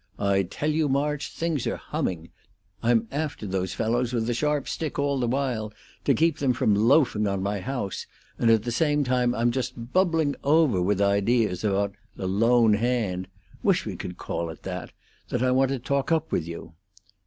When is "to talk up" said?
15.69-16.31